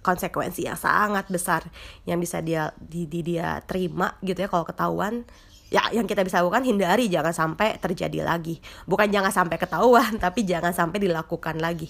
konsekuensi 0.00 0.64
yang 0.64 0.80
sangat 0.80 1.28
besar 1.28 1.68
yang 2.08 2.16
bisa 2.20 2.40
dia 2.40 2.72
di, 2.80 3.04
di 3.04 3.20
dia 3.20 3.60
terima 3.68 4.16
gitu 4.24 4.40
ya 4.40 4.48
kalau 4.48 4.64
ketahuan 4.64 5.28
ya 5.70 5.86
yang 5.94 6.04
kita 6.04 6.26
bisa 6.26 6.42
lakukan 6.42 6.66
hindari 6.66 7.06
jangan 7.06 7.30
sampai 7.30 7.78
terjadi 7.78 8.26
lagi. 8.26 8.58
Bukan 8.84 9.08
jangan 9.08 9.30
sampai 9.30 9.56
ketahuan 9.56 10.18
tapi 10.24 10.42
jangan 10.42 10.74
sampai 10.74 10.98
dilakukan 10.98 11.56
lagi. 11.62 11.88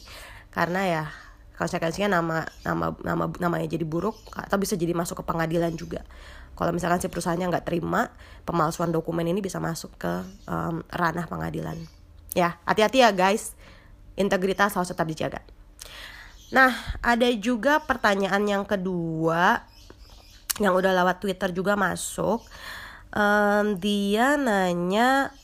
Karena 0.52 0.80
ya 0.84 1.04
konsekuensinya 1.56 2.20
nama 2.20 2.44
nama 2.64 2.92
nama 3.04 3.24
namanya 3.40 3.66
jadi 3.68 3.84
buruk 3.84 4.16
atau 4.36 4.56
bisa 4.60 4.76
jadi 4.76 4.92
masuk 4.92 5.24
ke 5.24 5.24
pengadilan 5.24 5.72
juga. 5.74 6.04
Kalau 6.54 6.76
misalkan 6.76 7.00
si 7.00 7.08
perusahaannya 7.08 7.48
nggak 7.56 7.66
terima 7.66 8.12
pemalsuan 8.44 8.92
dokumen 8.92 9.24
ini 9.24 9.40
bisa 9.40 9.56
masuk 9.56 9.96
ke 9.96 10.12
um, 10.44 10.84
ranah 10.92 11.24
pengadilan. 11.24 11.80
Ya 12.36 12.60
hati-hati 12.68 13.00
ya 13.00 13.10
guys. 13.16 13.56
Integritas 14.20 14.76
harus 14.76 14.92
tetap 14.92 15.08
dijaga. 15.08 15.40
Nah 16.52 16.76
ada 17.00 17.24
juga 17.40 17.80
pertanyaan 17.80 18.44
yang 18.44 18.64
kedua 18.68 19.64
yang 20.60 20.76
udah 20.76 20.92
lewat 20.92 21.24
Twitter 21.24 21.48
juga 21.56 21.72
masuk 21.78 22.44
um, 23.14 23.78
dia 23.78 24.34
nanya 24.40 25.34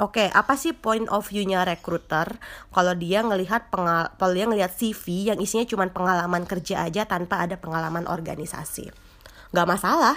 Oke, 0.00 0.24
okay, 0.24 0.28
apa 0.32 0.56
sih 0.56 0.72
point 0.72 1.04
of 1.12 1.28
view-nya 1.28 1.60
recruiter 1.68 2.40
kalau 2.72 2.96
dia 2.96 3.20
ngelihat 3.20 3.68
pengal 3.68 4.08
kalau 4.16 4.32
dia 4.32 4.48
ngelihat 4.48 4.72
CV 4.72 5.28
yang 5.28 5.36
isinya 5.36 5.68
cuma 5.68 5.84
pengalaman 5.92 6.48
kerja 6.48 6.88
aja 6.88 7.04
tanpa 7.04 7.44
ada 7.44 7.60
pengalaman 7.60 8.08
organisasi? 8.08 8.88
Gak 9.52 9.68
masalah, 9.68 10.16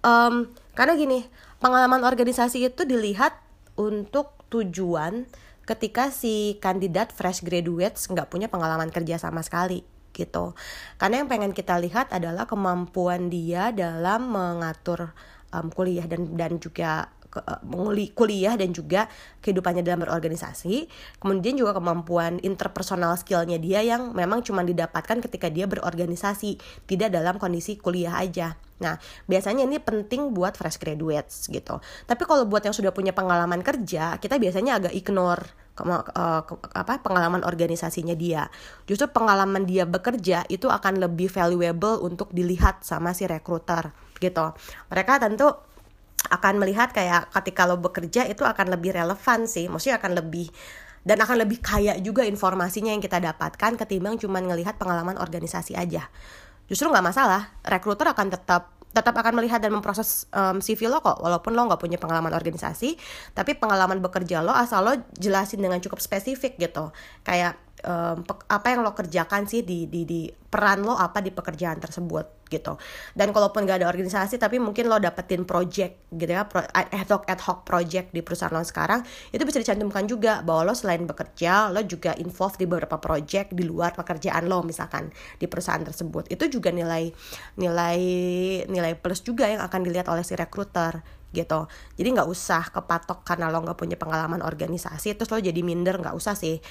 um, 0.00 0.48
karena 0.72 0.96
gini 0.96 1.28
pengalaman 1.60 2.08
organisasi 2.08 2.72
itu 2.72 2.88
dilihat 2.88 3.36
untuk 3.76 4.32
tujuan 4.48 5.28
ketika 5.68 6.08
si 6.08 6.56
kandidat 6.62 7.12
fresh 7.12 7.44
graduates 7.44 8.06
nggak 8.06 8.30
punya 8.30 8.46
pengalaman 8.46 8.88
kerja 8.88 9.18
sama 9.18 9.44
sekali 9.44 9.82
gitu. 10.16 10.56
Karena 10.96 11.20
yang 11.20 11.28
pengen 11.28 11.52
kita 11.52 11.76
lihat 11.76 12.08
adalah 12.16 12.48
kemampuan 12.48 13.28
dia 13.28 13.74
dalam 13.76 14.32
mengatur 14.32 15.12
um, 15.56 15.72
kuliah 15.72 16.04
dan 16.04 16.36
dan 16.36 16.60
juga 16.60 17.08
uh, 17.32 17.60
kuliah 18.12 18.54
dan 18.56 18.70
juga 18.72 19.08
kehidupannya 19.40 19.80
dalam 19.80 20.04
berorganisasi 20.04 20.88
kemudian 21.20 21.56
juga 21.56 21.76
kemampuan 21.76 22.40
interpersonal 22.44 23.16
skillnya 23.16 23.56
dia 23.56 23.80
yang 23.80 24.12
memang 24.12 24.44
cuma 24.44 24.60
didapatkan 24.60 25.24
ketika 25.24 25.48
dia 25.48 25.64
berorganisasi 25.64 26.60
tidak 26.84 27.12
dalam 27.12 27.40
kondisi 27.40 27.76
kuliah 27.80 28.16
aja 28.20 28.56
Nah, 28.76 29.00
biasanya 29.24 29.64
ini 29.64 29.80
penting 29.80 30.36
buat 30.36 30.52
fresh 30.52 30.76
graduates 30.76 31.48
gitu. 31.48 31.80
Tapi 32.04 32.22
kalau 32.28 32.44
buat 32.44 32.60
yang 32.60 32.76
sudah 32.76 32.92
punya 32.92 33.16
pengalaman 33.16 33.64
kerja, 33.64 34.20
kita 34.20 34.36
biasanya 34.36 34.76
agak 34.76 34.92
ignore 34.92 35.48
ke, 35.72 35.80
uh, 35.84 36.42
ke, 36.44 36.54
apa 36.76 37.00
pengalaman 37.00 37.40
organisasinya 37.40 38.12
dia. 38.12 38.52
Justru 38.84 39.08
pengalaman 39.08 39.64
dia 39.64 39.88
bekerja 39.88 40.44
itu 40.52 40.68
akan 40.68 41.00
lebih 41.00 41.32
valuable 41.32 42.04
untuk 42.04 42.28
dilihat 42.36 42.84
sama 42.84 43.16
si 43.16 43.24
recruiter 43.24 43.96
gitu. 44.18 44.52
Mereka 44.92 45.22
tentu 45.22 45.48
akan 46.26 46.54
melihat 46.58 46.90
kayak 46.90 47.30
ketika 47.30 47.68
lo 47.68 47.78
bekerja 47.78 48.26
itu 48.26 48.42
akan 48.42 48.74
lebih 48.74 48.96
relevan 48.96 49.46
sih. 49.46 49.70
Maksudnya 49.70 50.02
akan 50.02 50.18
lebih 50.18 50.50
dan 51.06 51.22
akan 51.22 51.46
lebih 51.46 51.62
kaya 51.62 51.94
juga 52.02 52.26
informasinya 52.26 52.90
yang 52.90 52.98
kita 52.98 53.22
dapatkan 53.22 53.78
ketimbang 53.78 54.18
cuma 54.18 54.42
ngelihat 54.42 54.74
pengalaman 54.74 55.14
organisasi 55.22 55.78
aja. 55.78 56.10
Justru 56.66 56.90
nggak 56.90 57.06
masalah 57.06 57.54
rekruter 57.62 58.10
akan 58.10 58.34
tetap 58.34 58.74
tetap 58.90 59.12
akan 59.12 59.36
melihat 59.36 59.60
dan 59.60 59.76
memproses 59.76 60.24
um, 60.32 60.58
CV 60.58 60.88
lo 60.88 61.04
kok 61.04 61.20
walaupun 61.20 61.52
lo 61.52 61.68
nggak 61.68 61.78
punya 61.84 62.00
pengalaman 62.00 62.32
organisasi 62.32 62.96
tapi 63.36 63.52
pengalaman 63.52 64.00
bekerja 64.00 64.40
lo 64.40 64.56
asal 64.56 64.88
lo 64.88 64.96
jelasin 65.20 65.60
dengan 65.60 65.78
cukup 65.78 66.00
spesifik 66.02 66.58
gitu. 66.58 66.90
Kayak 67.22 67.60
um, 67.84 68.24
apa 68.48 68.66
yang 68.72 68.80
lo 68.86 68.96
kerjakan 68.96 69.44
sih 69.44 69.66
di 69.66 69.90
di 69.90 70.08
di 70.08 70.20
peran 70.30 70.86
lo 70.86 70.96
apa 70.96 71.20
di 71.20 71.34
pekerjaan 71.34 71.76
tersebut 71.76 72.46
gitu. 72.46 72.78
Dan 73.12 73.34
kalaupun 73.34 73.66
gak 73.66 73.82
ada 73.82 73.90
organisasi 73.90 74.38
tapi 74.38 74.62
mungkin 74.62 74.86
lo 74.86 75.02
dapetin 75.02 75.42
project 75.42 76.06
gitu 76.14 76.30
ya 76.30 76.46
pro, 76.46 76.62
ad 76.62 77.10
hoc 77.10 77.26
ad 77.26 77.42
hoc 77.42 77.66
project 77.66 78.14
di 78.14 78.22
perusahaan 78.22 78.54
lo 78.54 78.62
sekarang 78.62 79.02
itu 79.34 79.42
bisa 79.42 79.58
dicantumkan 79.58 80.06
juga 80.06 80.46
bahwa 80.46 80.70
lo 80.70 80.74
selain 80.78 81.02
bekerja 81.02 81.74
lo 81.74 81.82
juga 81.82 82.14
involved 82.22 82.62
di 82.62 82.70
beberapa 82.70 83.02
project 83.02 83.52
di 83.52 83.66
luar 83.66 83.92
pekerjaan 83.98 84.46
lo 84.46 84.62
misalkan 84.62 85.10
di 85.36 85.50
perusahaan 85.50 85.82
tersebut. 85.82 86.30
Itu 86.30 86.46
juga 86.48 86.70
nilai 86.70 87.10
nilai 87.58 88.00
nilai 88.70 88.92
plus 88.94 89.26
juga 89.26 89.50
yang 89.50 89.60
akan 89.60 89.82
dilihat 89.82 90.06
oleh 90.06 90.22
si 90.22 90.38
recruiter 90.38 91.02
gitu. 91.34 91.68
Jadi 91.98 92.08
nggak 92.16 92.28
usah 92.30 92.70
kepatok 92.72 93.26
karena 93.26 93.50
lo 93.52 93.60
nggak 93.60 93.76
punya 93.76 93.98
pengalaman 93.98 94.40
organisasi 94.40 95.18
terus 95.18 95.28
lo 95.28 95.42
jadi 95.42 95.60
minder 95.60 95.98
nggak 95.98 96.16
usah 96.16 96.32
sih 96.38 96.62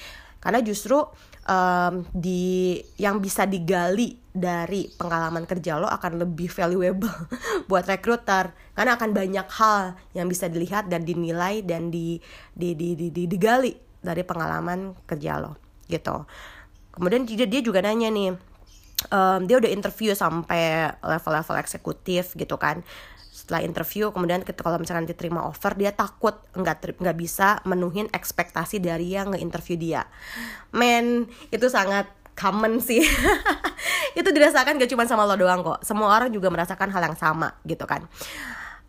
karena 0.46 0.62
justru 0.62 1.02
um, 1.50 2.06
di 2.14 2.78
yang 3.02 3.18
bisa 3.18 3.50
digali 3.50 4.14
dari 4.30 4.86
pengalaman 4.94 5.42
kerja 5.42 5.74
lo 5.74 5.90
akan 5.90 6.22
lebih 6.22 6.46
valuable 6.54 7.10
buat 7.68 7.82
rekruter. 7.82 8.54
Karena 8.70 8.94
akan 8.94 9.10
banyak 9.10 9.48
hal 9.58 9.98
yang 10.14 10.30
bisa 10.30 10.46
dilihat 10.46 10.86
dan 10.86 11.02
dinilai 11.02 11.66
dan 11.66 11.90
di 11.90 12.22
di 12.54 12.78
di, 12.78 12.94
di, 12.94 13.10
di 13.10 13.26
digali 13.26 13.74
dari 13.98 14.22
pengalaman 14.22 14.94
kerja 15.02 15.42
lo 15.42 15.82
gitu. 15.90 16.22
Kemudian 16.94 17.26
dia 17.26 17.50
dia 17.50 17.58
juga 17.58 17.82
nanya 17.82 18.06
nih 18.06 18.30
um, 19.10 19.40
dia 19.50 19.58
udah 19.58 19.70
interview 19.74 20.14
sampai 20.14 20.94
level-level 21.02 21.58
eksekutif 21.58 22.38
gitu 22.38 22.54
kan 22.54 22.86
setelah 23.46 23.62
interview 23.62 24.10
kemudian 24.10 24.42
kalau 24.42 24.82
misalkan 24.82 25.06
diterima 25.06 25.46
offer 25.46 25.78
dia 25.78 25.94
takut 25.94 26.34
nggak 26.58 26.98
nggak 26.98 27.14
bisa 27.14 27.62
menuhin 27.62 28.10
ekspektasi 28.10 28.82
dari 28.82 29.14
yang 29.14 29.30
nge-interview 29.30 29.78
dia. 29.78 30.02
Men 30.74 31.30
itu 31.54 31.70
sangat 31.70 32.10
common 32.34 32.82
sih. 32.82 33.06
Itu 34.18 34.34
dirasakan 34.34 34.82
gak 34.82 34.90
cuma 34.90 35.04
sama 35.06 35.28
lo 35.28 35.38
doang 35.38 35.62
kok. 35.62 35.80
Semua 35.86 36.10
orang 36.16 36.32
juga 36.34 36.50
merasakan 36.50 36.88
hal 36.90 37.06
yang 37.06 37.16
sama 37.16 37.54
gitu 37.64 37.86
kan 37.86 38.04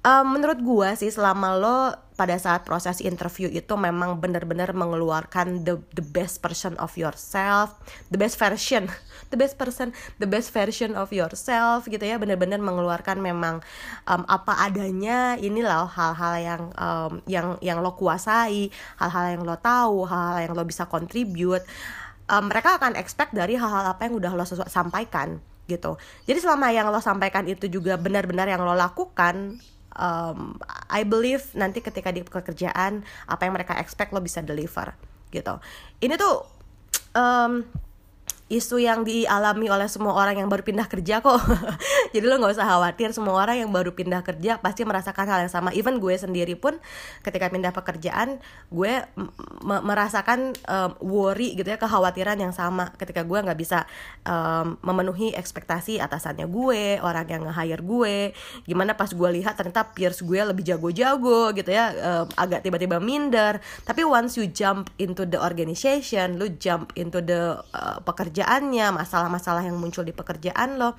um, 0.08 0.26
menurut 0.40 0.60
gua 0.64 0.96
sih 0.96 1.12
selama 1.12 1.60
lo 1.60 1.80
pada 2.18 2.34
saat 2.42 2.66
proses 2.66 2.98
interview 3.04 3.46
itu 3.46 3.70
memang 3.78 4.18
benar-benar 4.18 4.74
mengeluarkan 4.74 5.62
the 5.62 5.78
the 5.94 6.02
best 6.02 6.42
version 6.42 6.74
of 6.82 6.98
yourself, 6.98 7.78
the 8.10 8.18
best 8.18 8.42
version, 8.42 8.90
the 9.32 9.38
best 9.38 9.60
person, 9.60 9.94
the 10.18 10.26
best 10.26 10.50
version 10.50 10.98
of 10.98 11.14
yourself 11.14 11.86
gitu 11.86 12.02
ya, 12.02 12.18
benar-benar 12.18 12.58
mengeluarkan 12.58 13.22
memang 13.22 13.62
um, 14.10 14.24
apa 14.26 14.66
adanya. 14.66 15.38
Inilah 15.38 15.86
hal-hal 15.86 16.34
yang 16.42 16.64
um, 16.74 17.12
yang 17.30 17.48
yang 17.62 17.86
lo 17.86 17.94
kuasai, 17.94 18.74
hal-hal 18.98 19.38
yang 19.38 19.44
lo 19.46 19.60
tahu, 19.62 20.10
hal-hal 20.10 20.50
yang 20.50 20.54
lo 20.58 20.66
bisa 20.66 20.90
contribute. 20.90 21.62
Um, 22.28 22.50
mereka 22.50 22.82
akan 22.82 22.98
expect 22.98 23.32
dari 23.38 23.56
hal-hal 23.56 23.94
apa 23.94 24.10
yang 24.10 24.18
udah 24.18 24.34
lo 24.34 24.44
sampaikan 24.68 25.38
gitu. 25.70 26.02
Jadi 26.26 26.40
selama 26.42 26.74
yang 26.74 26.90
lo 26.90 26.98
sampaikan 26.98 27.46
itu 27.46 27.70
juga 27.70 27.94
benar-benar 28.00 28.50
yang 28.50 28.64
lo 28.66 28.74
lakukan, 28.74 29.60
um, 29.98 30.56
I 30.88 31.04
believe 31.04 31.44
nanti 31.58 31.82
ketika 31.84 32.14
di 32.14 32.24
pekerjaan 32.24 33.04
apa 33.28 33.42
yang 33.44 33.54
mereka 33.58 33.76
expect 33.82 34.14
lo 34.14 34.22
bisa 34.24 34.40
deliver 34.46 34.94
gitu. 35.34 35.60
Ini 36.00 36.16
tuh 36.16 36.36
um, 37.18 37.66
isu 38.48 38.80
yang 38.80 39.04
dialami 39.04 39.68
oleh 39.68 39.92
semua 39.92 40.16
orang 40.16 40.40
yang 40.40 40.48
baru 40.48 40.64
pindah 40.64 40.88
kerja 40.88 41.20
kok. 41.20 41.36
Jadi 42.16 42.24
lo 42.24 42.40
nggak 42.40 42.56
usah 42.56 42.64
khawatir 42.64 43.12
semua 43.12 43.36
orang 43.36 43.60
yang 43.60 43.72
baru 43.76 43.92
pindah 43.92 44.24
kerja 44.24 44.56
pasti 44.64 44.88
merasakan 44.88 45.28
hal 45.28 45.40
yang 45.44 45.52
sama. 45.52 45.76
Even 45.76 46.00
gue 46.00 46.16
sendiri 46.16 46.56
pun 46.56 46.80
ketika 47.28 47.52
pindah 47.52 47.76
pekerjaan 47.76 48.40
gue 48.72 49.04
merasakan 49.68 50.56
um, 50.64 50.92
worry 51.04 51.60
gitu 51.60 51.68
ya 51.68 51.76
kekhawatiran 51.76 52.40
yang 52.40 52.56
sama. 52.56 52.96
Ketika 52.96 53.28
gue 53.28 53.36
nggak 53.36 53.60
bisa 53.60 53.84
um, 54.24 54.80
memenuhi 54.80 55.36
ekspektasi 55.36 56.00
atasannya 56.00 56.48
gue 56.48 57.04
orang 57.04 57.28
yang 57.28 57.44
nge-hire 57.52 57.84
gue. 57.84 58.32
Gimana 58.64 58.96
pas 58.96 59.12
gue 59.12 59.30
lihat 59.44 59.60
ternyata 59.60 59.92
peers 59.92 60.24
gue 60.24 60.40
lebih 60.40 60.64
jago-jago 60.64 61.52
gitu 61.52 61.68
ya 61.68 61.92
um, 62.00 62.32
agak 62.40 62.64
tiba-tiba 62.64 63.04
minder. 63.04 63.60
Tapi 63.84 64.08
once 64.08 64.40
you 64.40 64.48
jump 64.48 64.88
into 64.96 65.28
the 65.28 65.36
organization 65.36 66.40
lu 66.40 66.48
jump 66.56 66.96
into 66.96 67.20
the 67.20 67.60
uh, 67.76 68.00
pekerjaan 68.08 68.37
pekerjaannya 68.38 68.94
masalah-masalah 68.94 69.66
yang 69.66 69.82
muncul 69.82 70.06
di 70.06 70.14
pekerjaan 70.14 70.78
lo 70.78 70.94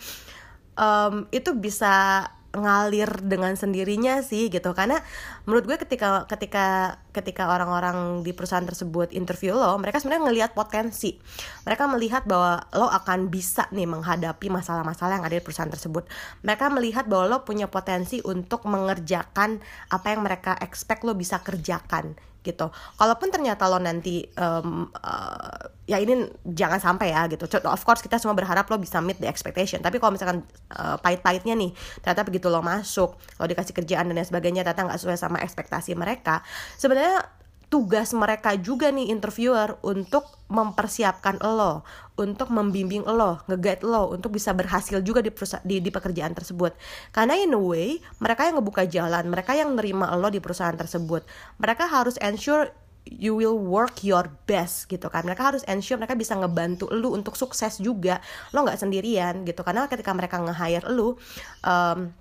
um, 0.74 1.30
itu 1.30 1.54
bisa 1.54 2.26
ngalir 2.48 3.06
dengan 3.22 3.54
sendirinya 3.54 4.24
sih 4.26 4.50
gitu. 4.50 4.74
Karena 4.74 4.98
menurut 5.46 5.70
gue 5.70 5.76
ketika 5.78 6.26
ketika 6.26 6.98
ketika 7.14 7.46
orang-orang 7.46 8.26
di 8.26 8.34
perusahaan 8.34 8.66
tersebut 8.66 9.14
interview 9.14 9.54
lo 9.54 9.78
mereka 9.78 10.02
sebenarnya 10.02 10.26
ngelihat 10.26 10.50
potensi. 10.58 11.14
Mereka 11.62 11.86
melihat 11.86 12.26
bahwa 12.26 12.66
lo 12.74 12.90
akan 12.90 13.30
bisa 13.30 13.70
nih 13.70 13.86
menghadapi 13.86 14.50
masalah-masalah 14.50 15.22
yang 15.22 15.26
ada 15.30 15.38
di 15.38 15.44
perusahaan 15.46 15.70
tersebut. 15.70 16.10
Mereka 16.42 16.74
melihat 16.74 17.06
bahwa 17.06 17.38
lo 17.38 17.38
punya 17.46 17.70
potensi 17.70 18.18
untuk 18.26 18.66
mengerjakan 18.66 19.62
apa 19.94 20.06
yang 20.10 20.26
mereka 20.26 20.58
expect 20.58 21.06
lo 21.06 21.14
bisa 21.14 21.38
kerjakan 21.38 22.18
gitu. 22.48 22.72
Kalaupun 22.96 23.28
ternyata 23.28 23.68
lo 23.68 23.76
nanti 23.76 24.24
um, 24.40 24.88
uh, 24.88 25.60
ya 25.84 26.00
ini 26.00 26.24
jangan 26.48 26.80
sampai 26.80 27.12
ya 27.12 27.28
gitu. 27.28 27.44
Of 27.68 27.84
course 27.84 28.00
kita 28.00 28.16
semua 28.16 28.32
berharap 28.32 28.64
lo 28.72 28.80
bisa 28.80 29.04
meet 29.04 29.20
the 29.20 29.28
expectation. 29.28 29.84
Tapi 29.84 30.00
kalau 30.00 30.16
misalkan 30.16 30.48
uh, 30.72 30.96
pahit-pahitnya 30.98 31.52
nih 31.52 31.76
ternyata 32.00 32.24
begitu 32.24 32.48
lo 32.48 32.64
masuk, 32.64 33.20
lo 33.20 33.44
dikasih 33.44 33.76
kerjaan 33.76 34.08
dan 34.08 34.16
lain 34.16 34.24
sebagainya 34.24 34.64
ternyata 34.64 34.88
nggak 34.88 34.98
sesuai 35.04 35.18
sama 35.20 35.38
ekspektasi 35.44 35.92
mereka, 35.92 36.40
sebenarnya 36.80 37.37
tugas 37.68 38.16
mereka 38.16 38.56
juga 38.56 38.88
nih 38.88 39.12
interviewer 39.12 39.76
untuk 39.84 40.24
mempersiapkan 40.48 41.36
lo, 41.44 41.84
untuk 42.16 42.48
membimbing 42.48 43.04
lo, 43.04 43.44
nge-guide 43.44 43.84
lo 43.84 44.16
untuk 44.16 44.32
bisa 44.32 44.56
berhasil 44.56 45.04
juga 45.04 45.20
di, 45.20 45.28
di 45.68 45.76
di 45.84 45.90
pekerjaan 45.92 46.32
tersebut. 46.32 46.72
Karena 47.12 47.36
in 47.36 47.52
a 47.52 47.60
way, 47.60 48.00
mereka 48.24 48.48
yang 48.48 48.56
ngebuka 48.56 48.88
jalan, 48.88 49.28
mereka 49.28 49.52
yang 49.52 49.76
nerima 49.76 50.08
lo 50.16 50.32
di 50.32 50.40
perusahaan 50.40 50.76
tersebut. 50.76 51.28
Mereka 51.60 51.84
harus 51.92 52.16
ensure 52.24 52.72
you 53.08 53.32
will 53.36 53.56
work 53.56 54.04
your 54.04 54.28
best 54.44 54.84
gitu 54.92 55.08
kan 55.08 55.24
mereka 55.24 55.48
harus 55.48 55.64
ensure 55.64 55.96
mereka 55.96 56.12
bisa 56.12 56.36
ngebantu 56.36 56.92
lu 56.92 57.16
untuk 57.16 57.40
sukses 57.40 57.80
juga 57.80 58.20
lo 58.52 58.68
nggak 58.68 58.76
sendirian 58.76 59.48
gitu 59.48 59.64
karena 59.64 59.88
ketika 59.88 60.12
mereka 60.12 60.36
nge-hire 60.36 60.84
lu 60.92 61.16
um, 61.64 62.12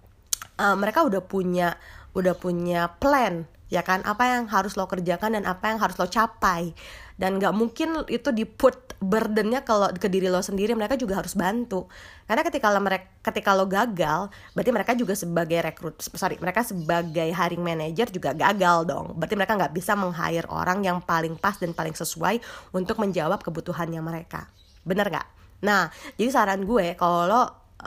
uh, 0.56 0.76
mereka 0.80 1.04
udah 1.04 1.20
punya 1.20 1.76
udah 2.16 2.34
punya 2.40 2.88
plan 3.04 3.44
ya 3.68 3.84
kan? 3.84 4.04
Apa 4.04 4.38
yang 4.38 4.48
harus 4.48 4.76
lo 4.76 4.88
kerjakan 4.88 5.36
dan 5.40 5.44
apa 5.48 5.72
yang 5.72 5.80
harus 5.80 5.96
lo 6.00 6.08
capai. 6.08 6.72
Dan 7.18 7.42
nggak 7.42 7.54
mungkin 7.56 8.06
itu 8.08 8.30
di 8.30 8.46
put 8.46 8.88
burdennya 8.98 9.62
kalau 9.62 9.90
ke 9.94 10.10
diri 10.10 10.26
lo 10.30 10.42
sendiri 10.42 10.74
mereka 10.74 10.98
juga 10.98 11.18
harus 11.22 11.38
bantu. 11.38 11.86
Karena 12.26 12.42
ketika 12.46 12.70
lo 12.74 12.82
mereka 12.82 13.06
ketika 13.22 13.52
lo 13.54 13.66
gagal 13.70 14.30
berarti 14.54 14.72
mereka 14.74 14.92
juga 14.98 15.14
sebagai 15.14 15.60
rekrut 15.62 16.00
sorry 16.00 16.40
mereka 16.42 16.64
sebagai 16.64 17.30
hiring 17.30 17.62
manager 17.62 18.08
juga 18.10 18.34
gagal 18.34 18.90
dong. 18.90 19.18
Berarti 19.18 19.36
mereka 19.38 19.54
nggak 19.58 19.74
bisa 19.74 19.94
meng 19.94 20.14
hire 20.14 20.50
orang 20.50 20.82
yang 20.86 20.98
paling 21.02 21.38
pas 21.38 21.58
dan 21.58 21.74
paling 21.74 21.94
sesuai 21.94 22.42
untuk 22.74 22.98
menjawab 22.98 23.42
kebutuhannya 23.42 24.02
mereka. 24.02 24.50
Bener 24.86 25.10
nggak? 25.10 25.28
Nah 25.66 25.90
jadi 26.18 26.30
saran 26.34 26.66
gue 26.66 26.98
kalau 26.98 27.26
lo 27.30 27.42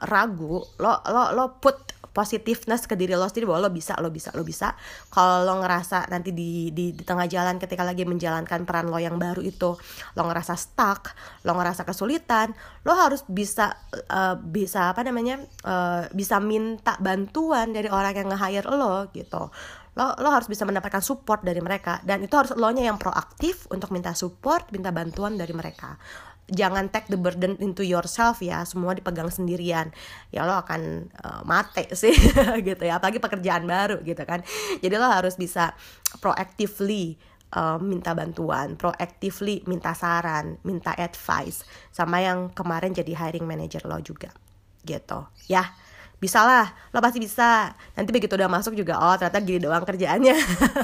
ragu 0.06 0.62
lo 0.78 0.92
lo 1.10 1.34
lo 1.34 1.44
put 1.58 1.89
positiveness 2.20 2.84
ke 2.84 2.92
diri 3.00 3.16
lo 3.16 3.24
sendiri 3.24 3.48
bahwa 3.48 3.64
lo 3.64 3.70
bisa 3.72 3.96
lo 3.96 4.12
bisa 4.12 4.28
lo 4.36 4.44
bisa. 4.44 4.76
Kalau 5.08 5.48
lo 5.48 5.64
ngerasa 5.64 6.12
nanti 6.12 6.36
di, 6.36 6.68
di 6.68 6.92
di 6.92 7.00
tengah 7.00 7.24
jalan 7.24 7.56
ketika 7.56 7.80
lagi 7.80 8.04
menjalankan 8.04 8.68
peran 8.68 8.92
lo 8.92 9.00
yang 9.00 9.16
baru 9.16 9.40
itu 9.40 9.80
lo 10.12 10.22
ngerasa 10.28 10.52
stuck 10.60 11.16
lo 11.48 11.56
ngerasa 11.56 11.88
kesulitan 11.88 12.52
lo 12.84 12.92
harus 12.92 13.24
bisa 13.24 13.72
uh, 14.12 14.36
bisa 14.36 14.92
apa 14.92 15.00
namanya 15.00 15.40
uh, 15.64 16.04
bisa 16.12 16.36
minta 16.44 17.00
bantuan 17.00 17.72
dari 17.72 17.88
orang 17.88 18.12
yang 18.12 18.28
nge-hire 18.36 18.68
lo 18.68 19.08
gitu. 19.16 19.48
Lo 19.96 20.14
lo 20.20 20.28
harus 20.30 20.46
bisa 20.46 20.68
mendapatkan 20.68 21.00
support 21.00 21.40
dari 21.40 21.58
mereka 21.64 22.04
dan 22.04 22.20
itu 22.20 22.36
harus 22.36 22.52
lo 22.52 22.68
nya 22.70 22.84
yang 22.84 23.00
proaktif 23.00 23.64
untuk 23.72 23.90
minta 23.90 24.12
support 24.12 24.68
minta 24.70 24.92
bantuan 24.92 25.40
dari 25.40 25.56
mereka 25.56 25.96
jangan 26.50 26.90
take 26.90 27.08
the 27.08 27.16
burden 27.16 27.56
into 27.62 27.86
yourself 27.86 28.44
ya 28.44 28.66
semua 28.66 28.92
dipegang 28.92 29.30
sendirian. 29.30 29.94
Ya 30.34 30.44
lo 30.44 30.58
akan 30.58 31.10
uh, 31.22 31.42
mate 31.46 31.90
sih 31.96 32.14
gitu 32.68 32.82
ya 32.82 32.98
apalagi 32.98 33.22
pekerjaan 33.22 33.64
baru 33.64 34.02
gitu 34.02 34.22
kan. 34.26 34.44
Jadi 34.82 34.94
lo 34.94 35.08
harus 35.08 35.38
bisa 35.38 35.72
proactively 36.20 37.16
uh, 37.54 37.78
minta 37.78 38.12
bantuan, 38.12 38.74
proactively 38.74 39.62
minta 39.70 39.94
saran, 39.96 40.58
minta 40.66 40.92
advice 40.98 41.64
sama 41.94 42.20
yang 42.20 42.50
kemarin 42.52 42.92
jadi 42.92 43.16
hiring 43.16 43.46
manager 43.46 43.86
lo 43.86 44.02
juga 44.02 44.30
gitu 44.84 45.28
ya 45.44 45.64
bisa 46.20 46.44
lah 46.44 46.68
lo 46.92 47.00
pasti 47.00 47.16
bisa. 47.16 47.72
Nanti 47.96 48.12
begitu 48.12 48.36
udah 48.36 48.46
masuk 48.52 48.76
juga 48.76 49.00
oh 49.00 49.16
ternyata 49.16 49.40
gini 49.40 49.58
doang 49.64 49.82
kerjaannya. 49.88 50.36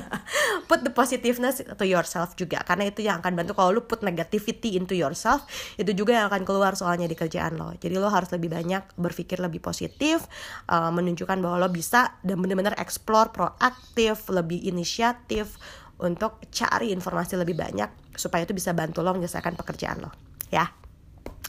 Put 0.69 0.83
the 0.83 0.91
positiveness 0.91 1.61
to 1.61 1.85
yourself 1.85 2.33
juga 2.35 2.65
karena 2.65 2.89
itu 2.89 3.05
yang 3.05 3.21
akan 3.21 3.37
bantu 3.37 3.53
kalau 3.55 3.71
lo 3.77 3.85
put 3.87 4.03
negativity 4.03 4.75
into 4.75 4.99
yourself 4.99 5.47
itu 5.79 5.95
juga 5.95 6.19
yang 6.19 6.27
akan 6.27 6.43
keluar 6.43 6.75
soalnya 6.75 7.07
di 7.07 7.15
kerjaan 7.15 7.55
lo. 7.55 7.77
Jadi 7.77 7.95
lo 8.01 8.09
harus 8.11 8.33
lebih 8.35 8.51
banyak 8.51 8.97
berpikir 8.99 9.39
lebih 9.39 9.63
positif 9.63 10.27
uh, 10.73 10.91
menunjukkan 10.91 11.39
bahwa 11.39 11.63
lo 11.63 11.69
bisa 11.71 12.19
dan 12.25 12.41
benar-benar 12.43 12.75
explore 12.81 13.31
proaktif 13.31 14.27
lebih 14.33 14.65
inisiatif 14.67 15.61
untuk 16.01 16.43
cari 16.53 16.93
informasi 16.93 17.39
lebih 17.41 17.57
banyak 17.57 18.17
supaya 18.17 18.45
itu 18.49 18.57
bisa 18.57 18.73
bantu 18.73 19.05
lo 19.05 19.13
menyelesaikan 19.17 19.57
pekerjaan 19.57 20.01
lo 20.05 20.11
ya 20.53 20.86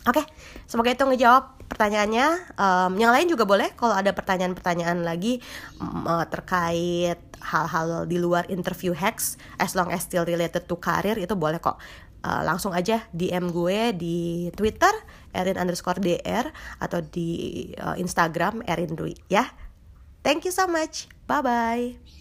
Oke, 0.08 0.24
okay, 0.24 0.26
semoga 0.64 0.88
itu 0.96 1.04
ngejawab 1.04 1.68
pertanyaannya. 1.68 2.56
Um, 2.56 2.96
yang 2.96 3.12
lain 3.12 3.28
juga 3.28 3.44
boleh 3.44 3.76
kalau 3.76 3.92
ada 3.92 4.16
pertanyaan-pertanyaan 4.16 5.04
lagi 5.04 5.44
um, 5.84 6.08
terkait 6.32 7.20
hal-hal 7.44 8.08
di 8.08 8.16
luar 8.16 8.48
interview 8.48 8.96
hacks, 8.96 9.36
as 9.60 9.76
long 9.76 9.92
as 9.92 10.08
still 10.08 10.24
related 10.24 10.64
to 10.64 10.80
karir 10.80 11.20
itu 11.20 11.36
boleh 11.36 11.60
kok. 11.60 11.76
Uh, 12.24 12.42
langsung 12.48 12.72
aja 12.72 13.04
DM 13.14 13.52
gue 13.54 13.94
di 13.94 14.18
Twitter 14.58 14.92
Erin 15.36 15.60
underscore 15.60 16.02
DR 16.02 16.50
atau 16.82 17.04
di 17.04 17.70
uh, 17.78 17.94
Instagram 18.00 18.64
Erin 18.64 18.96
Dwi 18.96 19.14
ya. 19.28 19.44
Thank 20.24 20.48
you 20.48 20.54
so 20.56 20.72
much. 20.72 21.12
Bye 21.28 21.44
bye. 21.44 22.17